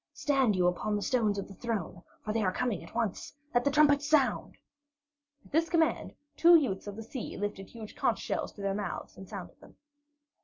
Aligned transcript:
Stand 0.15 0.55
you 0.55 0.65
upon 0.65 0.95
the 0.95 1.03
steps 1.03 1.37
of 1.37 1.47
the 1.47 1.53
throne, 1.53 2.01
for 2.23 2.33
they 2.33 2.41
are 2.41 2.51
coming 2.51 2.83
at 2.83 2.95
once. 2.95 3.35
Let 3.53 3.63
the 3.63 3.69
trumpets 3.69 4.09
sound!" 4.09 4.57
At 5.45 5.51
this 5.51 5.69
command, 5.69 6.15
two 6.35 6.55
youths 6.55 6.87
of 6.87 6.95
the 6.95 7.03
sea 7.03 7.37
lifted 7.37 7.69
huge 7.69 7.95
conch 7.95 8.17
shells 8.17 8.51
to 8.53 8.61
their 8.61 8.73
mouths 8.73 9.15
and 9.15 9.29
sounded 9.29 9.61
them. 9.61 9.75